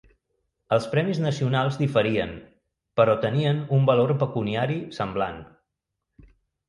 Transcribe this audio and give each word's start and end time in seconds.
Els 0.77 0.87
premis 0.93 1.19
nacionals 1.25 1.77
diferien, 1.81 2.33
però 3.01 3.17
tenien 3.27 3.63
un 3.79 3.85
valor 3.93 4.15
pecuniari 4.25 4.79
semblant. 5.01 5.39